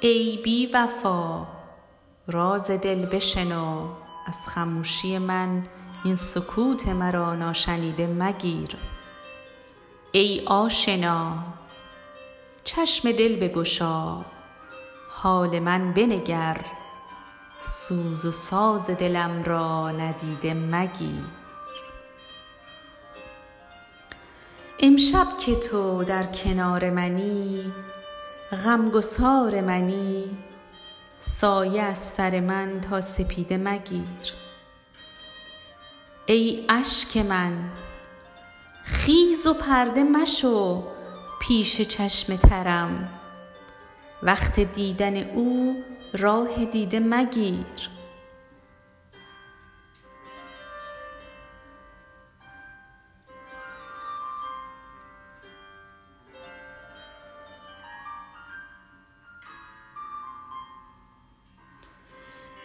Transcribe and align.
ای 0.00 0.38
بی 0.44 0.66
وفا 0.66 1.46
راز 2.28 2.70
دل 2.70 3.06
بشنو 3.06 3.88
از 4.26 4.46
خموشی 4.46 5.18
من 5.18 5.66
این 6.04 6.14
سکوت 6.14 6.88
مرا 6.88 7.34
ناشنیده 7.34 8.06
مگیر. 8.06 8.76
ای 10.12 10.42
آشنا 10.46 11.32
چشم 12.64 13.12
دل 13.12 13.36
بگشا. 13.36 14.24
حال 15.08 15.58
من 15.58 15.92
بنگر 15.92 16.60
سوز 17.60 18.26
و 18.26 18.30
ساز 18.30 18.90
دلم 18.90 19.42
را 19.42 19.90
ندیده 19.90 20.54
مگیر. 20.54 21.24
امشب 24.80 25.26
که 25.40 25.56
تو 25.56 26.04
در 26.04 26.22
کنار 26.22 26.90
منی 26.90 27.72
غمگسار 28.52 29.60
منی 29.60 30.38
سایه 31.20 31.82
از 31.82 31.98
سر 31.98 32.40
من 32.40 32.80
تا 32.80 33.00
سپیده 33.00 33.56
مگیر. 33.56 34.34
ای 36.26 36.66
اشک 36.68 37.16
من 37.16 37.52
خیز 38.84 39.46
و 39.46 39.54
پرده 39.54 40.02
مشو 40.02 40.84
پیش 41.40 41.80
چشم 41.80 42.36
ترم. 42.36 43.08
وقت 44.22 44.60
دیدن 44.60 45.16
او 45.16 45.76
راه 46.18 46.64
دیده 46.64 47.00
مگیر. 47.00 47.97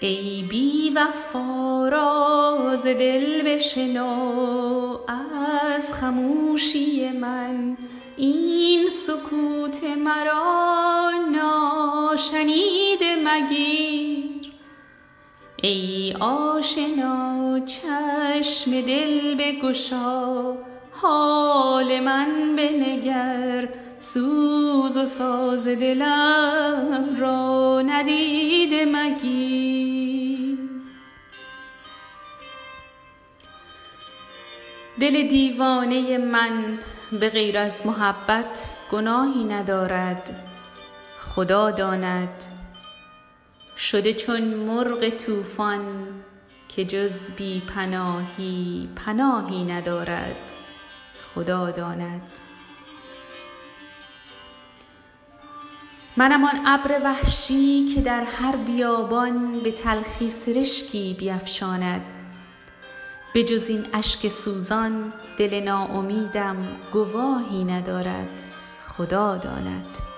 ای 0.00 0.42
بی 0.42 0.90
وفا 0.90 1.88
راز 1.88 2.82
دل 2.82 3.42
بشنو 3.42 4.98
از 5.74 5.92
خموشی 5.92 7.10
من. 7.10 7.76
این 8.16 8.88
سکوت 8.88 9.84
مرا 9.84 11.10
ناشنیده 11.32 13.16
مگیر. 13.24 14.52
ای 15.62 16.14
آشنا 16.20 17.60
چشم 17.60 18.80
دل 18.80 19.34
بگشا 19.34 20.67
حال 21.02 22.00
من 22.00 22.56
بنگر 22.56 23.68
سوز 23.98 24.96
و 24.96 25.06
ساز 25.06 25.66
دلم 25.66 27.16
را 27.18 27.82
ندیده 27.82 28.84
مگیر. 28.84 30.58
دل 35.00 35.28
دیوانه 35.28 36.18
من 36.18 36.78
به 37.20 37.28
غیر 37.28 37.58
از 37.58 37.86
محبت 37.86 38.76
گناهی 38.92 39.44
ندارد. 39.44 40.30
خدا 41.20 41.70
داند 41.70 42.44
شده 43.76 44.14
چون 44.14 44.40
مرغ 44.42 45.08
طوفان 45.08 45.80
که 46.68 46.84
جز 46.84 47.30
بی 47.30 47.62
پناهی 47.74 48.88
پناهی 48.96 49.64
ندارد. 49.64 50.57
خدا 51.34 51.70
داند. 51.70 52.38
منم 56.16 56.44
آن 56.44 56.66
ابر 56.66 57.00
وحشی 57.04 57.86
که 57.94 58.00
در 58.00 58.22
هر 58.22 58.56
بیابان 58.56 59.60
به 59.60 59.72
تلخی 59.72 60.28
سرشکی 60.28 61.16
بیفشاند. 61.18 62.02
به 63.34 63.44
جز 63.44 63.70
این 63.70 63.86
اشک 63.92 64.28
سوزان 64.28 65.12
دل 65.38 65.60
ناامیدم 65.60 66.76
گواهی 66.92 67.64
ندارد. 67.64 68.42
خدا 68.88 69.36
داند. 69.36 70.17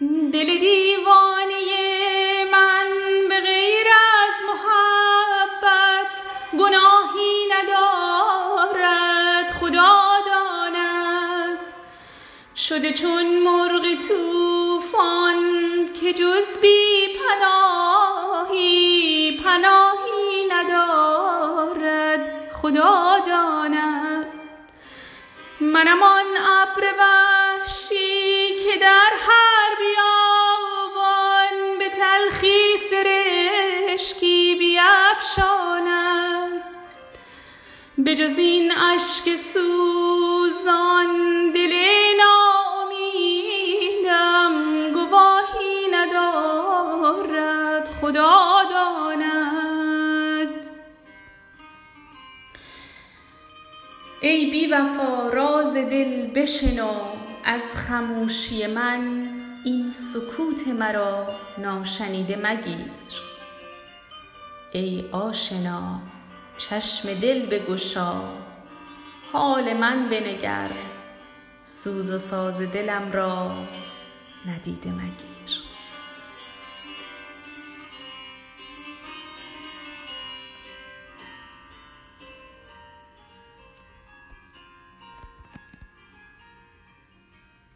دل 0.00 0.58
دیوانه 0.58 1.64
من 2.52 2.88
به 3.28 3.40
غیر 3.40 3.86
از 3.88 4.34
محبت 4.48 6.22
گناهی 6.58 7.48
ندارد 7.52 9.52
خدا 9.60 10.00
داند. 10.26 11.58
شده 12.56 12.92
چون 12.92 13.38
مرغ 13.38 13.98
طوفان 14.08 15.38
که 16.00 16.12
جز 16.12 16.58
بی 16.62 17.06
پناهی 17.18 18.70
پناهی 19.44 20.46
ندارد 20.50 22.20
خدا 22.52 23.18
داند. 23.26 24.26
منم 25.60 26.02
آن 26.02 26.26
ابر 26.62 26.84
وحشی 26.98 27.95
جز 38.16 38.38
این 38.38 38.72
اشک 38.72 39.36
سوزان 39.36 41.06
دل 41.54 41.74
ناامیدم 42.22 43.32
گواهی 44.92 45.86
ندارد 45.92 47.88
خدا 48.00 48.58
داند. 48.70 50.66
ای 54.20 54.50
بی 54.50 54.66
وفا 54.66 55.28
راز 55.28 55.74
دل 55.74 56.26
بشنو 56.26 56.90
از 57.44 57.62
خموشی 57.74 58.66
من 58.66 59.28
این 59.64 59.90
سکوت 59.90 60.68
مرا 60.68 61.26
ناشنیده 61.58 62.36
مگیر. 62.36 62.90
ای 64.72 65.04
آشنا 65.12 66.00
چشم 66.58 67.14
دل 67.14 67.46
بگشا. 67.46 68.20
حال 69.32 69.72
من 69.72 70.08
بنگر 70.08 70.70
سوز 71.62 72.10
و 72.10 72.18
ساز 72.18 72.60
دلم 72.60 73.12
را 73.12 73.50
ندیده 74.46 74.90
مگیر. 74.90 75.35